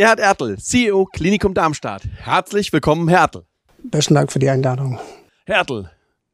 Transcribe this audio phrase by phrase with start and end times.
[0.00, 2.08] Gerhard Ertel, CEO Klinikum Darmstadt.
[2.16, 3.42] Herzlich willkommen, Herr Ertel.
[3.82, 4.98] Besten Dank für die Einladung.
[5.44, 5.90] Herr Ertel,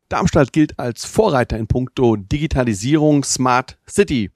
[0.08, 4.30] Darmstadt gilt als Vorreiter in puncto Digitalisierung Smart City.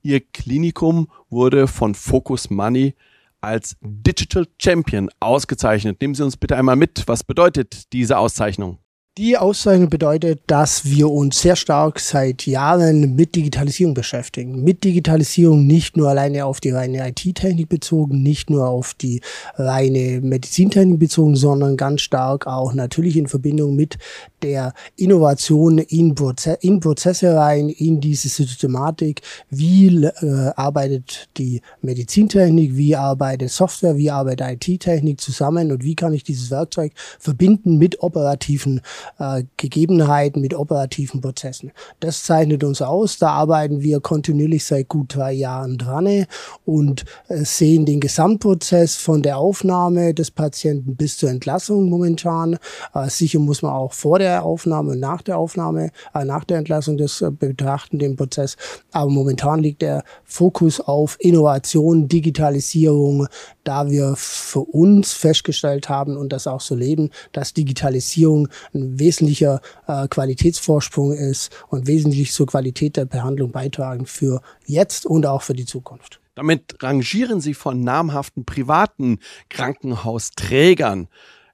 [0.00, 2.94] Ihr Klinikum wurde von Focus Money
[3.42, 6.00] als Digital Champion ausgezeichnet.
[6.00, 7.02] Nehmen Sie uns bitte einmal mit.
[7.04, 8.78] Was bedeutet diese Auszeichnung?
[9.18, 14.62] Die Auszeichnung bedeutet, dass wir uns sehr stark seit Jahren mit Digitalisierung beschäftigen.
[14.62, 19.20] Mit Digitalisierung nicht nur alleine auf die reine IT-Technik bezogen, nicht nur auf die
[19.56, 23.98] reine Medizintechnik bezogen, sondern ganz stark auch natürlich in Verbindung mit
[24.42, 29.22] der Innovation in, Proze in Prozesse rein, in diese Systematik.
[29.50, 36.14] Wie äh, arbeitet die Medizintechnik, wie arbeitet Software, wie arbeitet IT-Technik zusammen und wie kann
[36.14, 38.80] ich dieses Werkzeug verbinden mit operativen
[39.18, 41.72] äh, Gegebenheiten, mit operativen Prozessen.
[42.00, 43.18] Das zeichnet uns aus.
[43.18, 46.26] Da arbeiten wir kontinuierlich seit gut zwei Jahren dran
[46.64, 52.58] und äh, sehen den Gesamtprozess von der Aufnahme des Patienten bis zur Entlassung momentan.
[52.94, 56.58] Äh, sicher muss man auch vor der Aufnahme und nach der Aufnahme, äh, nach der
[56.58, 58.56] Entlassung das äh, betrachten, den Prozess.
[58.92, 63.26] Aber momentan liegt der Fokus auf Innovation, Digitalisierung,
[63.64, 69.60] da wir für uns festgestellt haben und das auch so leben, dass Digitalisierung ein wesentlicher
[69.86, 75.54] äh, Qualitätsvorsprung ist und wesentlich zur Qualität der Behandlung beitragen für jetzt und auch für
[75.54, 76.20] die Zukunft.
[76.34, 81.08] Damit rangieren Sie von namhaften privaten Krankenhausträgern.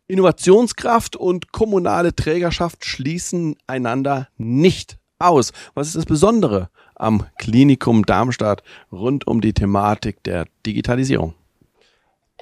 [0.07, 5.53] Innovationskraft und kommunale Trägerschaft schließen einander nicht aus.
[5.75, 11.35] Was ist das Besondere am Klinikum Darmstadt rund um die Thematik der Digitalisierung?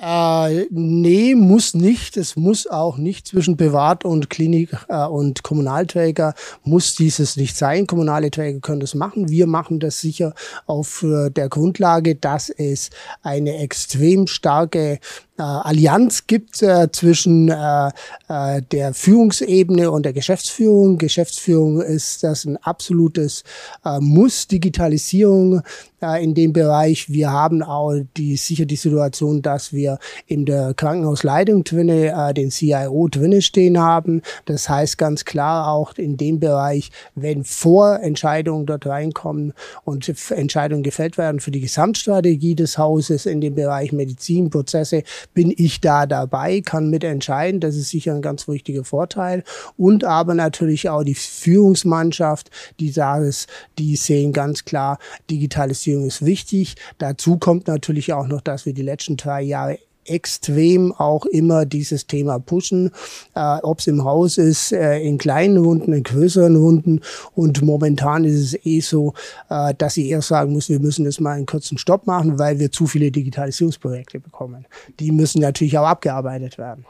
[0.00, 2.16] Äh, nee, muss nicht.
[2.16, 7.86] Es muss auch nicht zwischen Privat- und Klinik- äh, und Kommunalträger muss dieses nicht sein.
[7.86, 9.28] Kommunale Träger können das machen.
[9.28, 10.34] Wir machen das sicher
[10.66, 12.90] auf äh, der Grundlage, dass es
[13.22, 14.98] eine extrem starke
[15.36, 17.90] äh, Allianz gibt äh, zwischen äh,
[18.28, 20.98] äh, der Führungsebene und der Geschäftsführung.
[20.98, 23.42] Geschäftsführung ist das ein absolutes
[23.84, 24.46] äh, Muss.
[24.46, 25.62] Digitalisierung
[26.04, 27.10] äh, in dem Bereich.
[27.10, 32.50] Wir haben auch die sicher die Situation, dass wir in der Krankenhausleitung drinne äh, den
[32.50, 34.22] CIO drinne stehen haben.
[34.44, 39.52] Das heißt ganz klar auch in dem Bereich, wenn Vorentscheidungen dort reinkommen
[39.84, 45.02] und Entscheidungen gefällt werden für die Gesamtstrategie des Hauses in dem Bereich Medizinprozesse,
[45.32, 47.60] bin ich da dabei, kann mitentscheiden.
[47.60, 49.44] Das ist sicher ein ganz wichtiger Vorteil.
[49.76, 53.46] Und aber natürlich auch die Führungsmannschaft, die sagen es,
[53.78, 54.98] die sehen ganz klar,
[55.30, 56.76] Digitalisierung ist wichtig.
[56.98, 62.06] Dazu kommt natürlich auch noch, dass wir die letzten drei Jahre extrem auch immer dieses
[62.06, 62.90] Thema pushen,
[63.34, 67.00] äh, ob es im Haus ist, äh, in kleinen Runden, in größeren Runden.
[67.34, 69.14] Und momentan ist es eh so,
[69.50, 72.58] äh, dass ich eher sagen muss, wir müssen jetzt mal einen kurzen Stopp machen, weil
[72.58, 74.66] wir zu viele Digitalisierungsprojekte bekommen.
[75.00, 76.86] Die müssen natürlich auch abgearbeitet werden.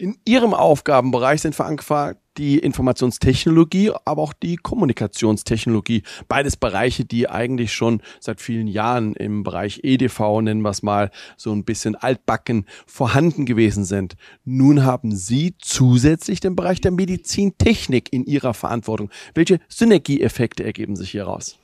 [0.00, 6.02] In Ihrem Aufgabenbereich sind verankert die Informationstechnologie, aber auch die Kommunikationstechnologie.
[6.28, 11.10] Beides Bereiche, die eigentlich schon seit vielen Jahren im Bereich EDV, nennen wir es mal,
[11.36, 14.16] so ein bisschen altbacken vorhanden gewesen sind.
[14.44, 19.10] Nun haben Sie zusätzlich den Bereich der Medizintechnik in Ihrer Verantwortung.
[19.34, 21.58] Welche Synergieeffekte ergeben sich hieraus?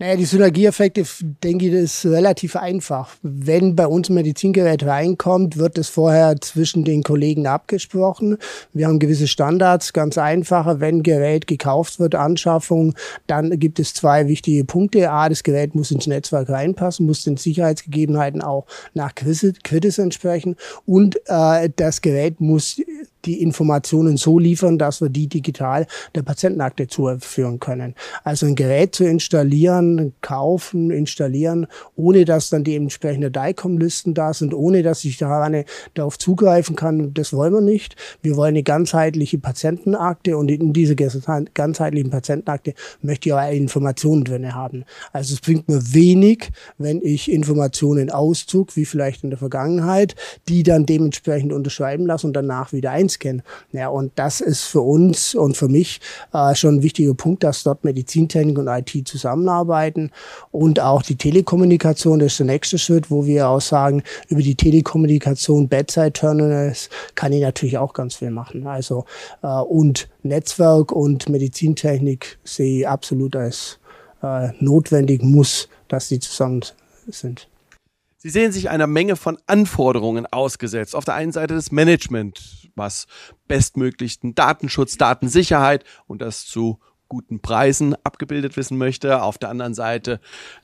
[0.00, 1.02] Naja, die Synergieeffekte,
[1.42, 3.16] denke ich, ist relativ einfach.
[3.22, 8.38] Wenn bei uns ein Medizingerät reinkommt, wird es vorher zwischen den Kollegen abgesprochen.
[8.72, 10.78] Wir haben gewisse Standards, ganz einfache.
[10.78, 12.94] Wenn Gerät gekauft wird, Anschaffung,
[13.26, 15.10] dann gibt es zwei wichtige Punkte.
[15.10, 20.54] A, das Gerät muss ins Netzwerk reinpassen, muss den Sicherheitsgegebenheiten auch nach Quittes entsprechen
[20.86, 22.80] und äh, das Gerät muss
[23.24, 27.94] die Informationen so liefern, dass wir die digital der Patientenakte zuführen können.
[28.24, 34.54] Also ein Gerät zu installieren, kaufen, installieren, ohne dass dann die entsprechenden DICOM-Listen da sind,
[34.54, 37.96] ohne dass ich daran darauf zugreifen kann, das wollen wir nicht.
[38.22, 44.54] Wir wollen eine ganzheitliche Patientenakte und in dieser ganzheitlichen Patientenakte möchte ich auch Informationen drin
[44.54, 44.84] haben.
[45.12, 50.14] Also es bringt mir wenig, wenn ich Informationen auszug, wie vielleicht in der Vergangenheit,
[50.48, 53.42] die dann dementsprechend unterschreiben lasse und danach wieder ein einscannen.
[53.72, 56.00] Ja, und das ist für uns und für mich
[56.32, 60.10] äh, schon ein wichtiger Punkt, dass dort Medizintechnik und IT zusammenarbeiten
[60.50, 64.54] und auch die Telekommunikation, das ist der nächste Schritt, wo wir auch sagen, über die
[64.54, 68.66] Telekommunikation, Bedside Terminals kann ich natürlich auch ganz viel machen.
[68.66, 69.04] Also
[69.42, 73.78] äh, und Netzwerk und Medizintechnik sehe ich absolut als
[74.22, 76.64] äh, notwendig muss, dass sie zusammen
[77.06, 77.48] sind.
[78.20, 80.96] Sie sehen sich einer Menge von Anforderungen ausgesetzt.
[80.96, 83.06] Auf der einen Seite das Management, was
[83.48, 86.78] bestmöglichsten Datenschutz, Datensicherheit und das zu
[87.08, 89.22] guten Preisen abgebildet wissen möchte.
[89.22, 90.20] Auf der anderen Seite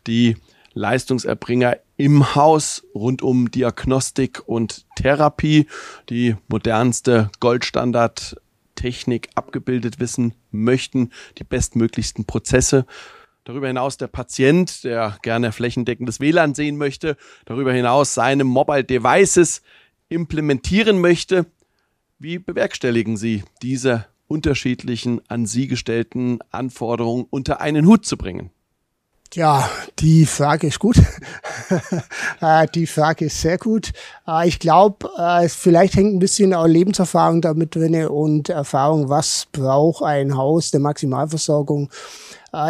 [0.06, 0.36] die
[0.74, 5.66] Leistungserbringer im Haus rund um Diagnostik und Therapie,
[6.10, 12.86] die modernste Goldstandard-Technik abgebildet wissen möchten, die bestmöglichsten Prozesse.
[13.44, 19.62] Darüber hinaus der Patient, der gerne flächendeckendes WLAN sehen möchte, darüber hinaus seine Mobile Devices
[20.08, 21.46] implementieren möchte.
[22.18, 28.50] Wie bewerkstelligen Sie diese unterschiedlichen an Sie gestellten Anforderungen unter einen Hut zu bringen?
[29.34, 29.68] Ja,
[29.98, 30.96] die Frage ist gut.
[32.40, 33.92] Äh, die Frage ist sehr gut.
[34.28, 39.46] Äh, ich glaube, äh, vielleicht hängt ein bisschen auch Lebenserfahrung damit drin und Erfahrung, was
[39.50, 41.90] braucht ein Haus der Maximalversorgung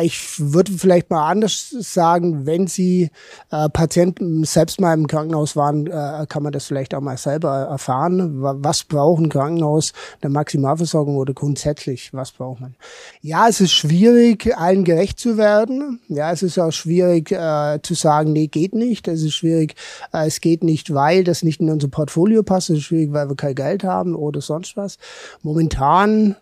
[0.03, 3.11] ich würde vielleicht mal anders sagen, wenn Sie
[3.51, 7.51] äh, Patienten selbst mal im Krankenhaus waren, äh, kann man das vielleicht auch mal selber
[7.51, 8.43] erfahren.
[8.43, 9.93] Was braucht ein Krankenhaus
[10.23, 12.75] der Maximalversorgung oder grundsätzlich, was braucht man?
[13.21, 16.01] Ja, es ist schwierig, allen gerecht zu werden.
[16.09, 19.09] Ja, es ist auch schwierig äh, zu sagen, nee, geht nicht.
[19.09, 19.75] Es ist schwierig,
[20.13, 22.71] äh, es geht nicht, weil das nicht in unser Portfolio passt.
[22.71, 24.99] Es ist schwierig, weil wir kein Geld haben oder sonst was.
[25.43, 26.37] Momentan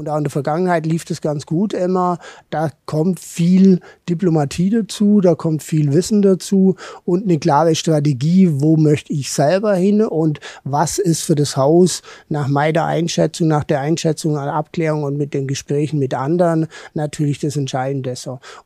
[0.00, 2.18] und auch in der Vergangenheit lief das ganz gut immer.
[2.48, 8.78] Da kommt viel Diplomatie dazu, da kommt viel Wissen dazu und eine klare Strategie, wo
[8.78, 12.00] möchte ich selber hin und was ist für das Haus
[12.30, 17.38] nach meiner Einschätzung, nach der Einschätzung an Abklärung und mit den Gesprächen mit anderen natürlich
[17.38, 18.14] das Entscheidende.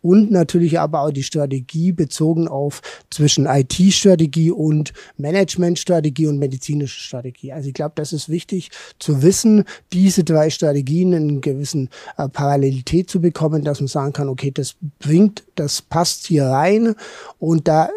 [0.01, 7.53] Und natürlich aber auch die Strategie bezogen auf zwischen IT-Strategie und Management-Strategie und medizinische Strategie.
[7.53, 8.71] Also ich glaube, das ist wichtig
[9.01, 14.29] zu wissen, diese drei Strategien einen gewissen äh, Parallelität zu bekommen, dass man sagen kann,
[14.29, 16.94] okay, das bringt, das passt hier rein
[17.38, 17.88] und da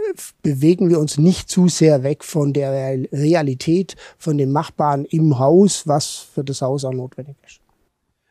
[0.41, 2.71] bewegen wir uns nicht zu sehr weg von der
[3.12, 7.62] Realität, von dem Machbaren im Haus, was für das Haus auch notwendig ist.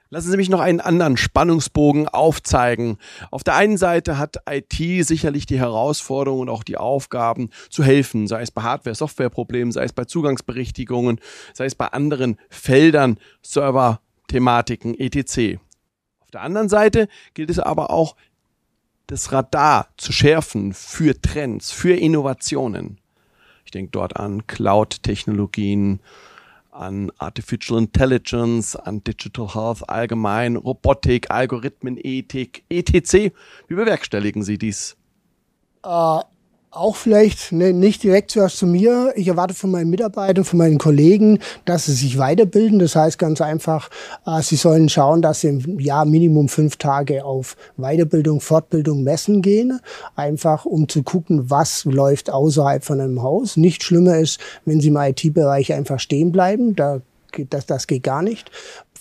[0.09, 2.99] Lassen Sie mich noch einen anderen Spannungsbogen aufzeigen.
[3.33, 8.29] Auf der einen Seite hat IT sicherlich die Herausforderungen und auch die Aufgaben zu helfen,
[8.29, 11.21] sei es bei Hardware, Softwareproblemen, sei es bei Zugangsberichtigungen,
[11.55, 15.59] sei es bei anderen Feldern, Server, Thematiken etc.
[16.21, 18.17] Auf der anderen Seite gilt es aber auch,
[19.07, 22.99] das Radar zu schärfen für Trends, für Innovationen.
[23.65, 26.01] Ich denke dort an Cloud-Technologien,
[26.71, 33.33] an Artificial Intelligence, an Digital Health allgemein, Robotik, Algorithmen, Ethik, etc.
[33.69, 34.97] Wie bewerkstelligen Sie dies?
[35.85, 36.23] Uh,
[36.77, 39.13] auch vielleicht ne, nicht direkt zuerst zu mir.
[39.17, 42.79] Ich erwarte von meinen Mitarbeitern, von meinen Kollegen, dass sie sich weiterbilden.
[42.79, 43.91] Das heißt ganz einfach,
[44.27, 49.43] äh, sie sollen schauen, dass sie im Jahr Minimum fünf Tage auf Weiterbildung, Fortbildung, Messen
[49.43, 49.81] gehen.
[50.15, 53.57] Einfach um zu gucken, was läuft außerhalb von einem Haus.
[53.57, 56.77] Nicht schlimmer ist, wenn sie im IT-Bereich einfach stehen bleiben.
[56.77, 57.01] Da
[57.51, 58.51] das, das geht gar nicht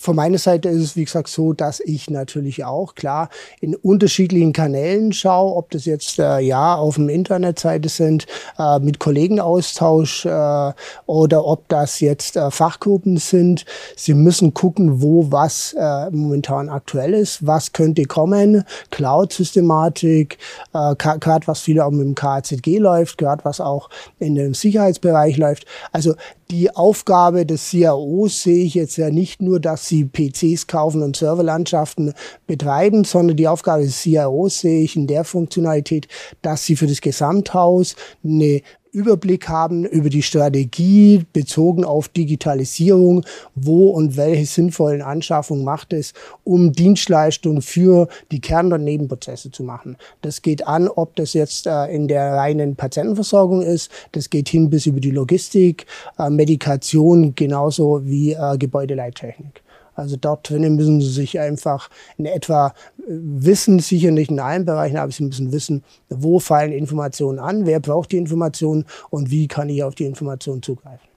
[0.05, 3.29] von meiner Seite ist es, wie gesagt, so, dass ich natürlich auch klar
[3.59, 8.27] in unterschiedlichen Kanälen schaue, ob das jetzt äh, ja auf dem Internetseite sind,
[8.59, 10.73] äh, mit Kollegenaustausch äh,
[11.07, 13.65] oder ob das jetzt äh, Fachgruppen sind.
[13.95, 20.37] Sie müssen gucken, wo was äh, momentan aktuell ist, was könnte kommen, Cloud-Systematik,
[20.73, 25.37] äh, gerade was viel auch mit dem KZG läuft, gerade was auch in dem Sicherheitsbereich
[25.37, 25.65] läuft.
[25.91, 26.13] Also
[26.51, 31.15] die Aufgabe des CIOs sehe ich jetzt ja nicht nur, dass sie PCs kaufen und
[31.15, 32.13] Serverlandschaften
[32.47, 36.07] betreiben, sondern die Aufgabe des CIOs sehe ich in der Funktionalität,
[36.41, 38.61] dass sie für das Gesamthaus eine
[38.95, 46.13] Überblick haben über die Strategie bezogen auf Digitalisierung, wo und welche sinnvollen Anschaffungen macht es,
[46.45, 49.97] um Dienstleistungen für die Kern- und Nebenprozesse zu machen.
[50.21, 54.69] Das geht an, ob das jetzt äh, in der reinen Patientenversorgung ist, das geht hin
[54.69, 55.85] bis über die Logistik,
[56.17, 59.64] äh, Medikation genauso wie äh, Gebäudeleittechnik.
[59.95, 64.65] Also dort drinnen müssen sie sich einfach in etwa äh, wissen, sicher nicht in allen
[64.65, 69.47] Bereichen, aber sie müssen wissen, wo fallen Informationen an, wer braucht die Informationen und wie
[69.47, 71.07] kann ich auf die Informationen zugreifen.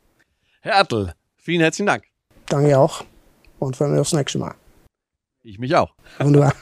[0.60, 2.04] Herr Ertl, vielen herzlichen Dank.
[2.46, 3.04] Danke auch
[3.58, 4.54] und freuen wir aufs nächste Mal.
[5.42, 5.94] Ich mich auch.
[6.18, 6.52] Wunderbar.